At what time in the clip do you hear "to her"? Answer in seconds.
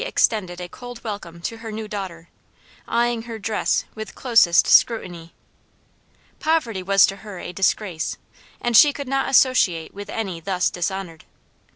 1.39-1.71, 7.05-7.37